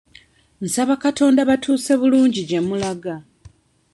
Nsaba 0.63 0.93
Katonda 1.03 1.39
abatuuse 1.43 1.91
bulungi 2.01 2.41
gye 2.49 2.59
mulaga. 2.67 3.15